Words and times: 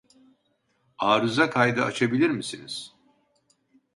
Arıza 0.97 1.49
kaydı 1.49 1.83
açabilir 1.83 2.29
misiniz 2.29 2.93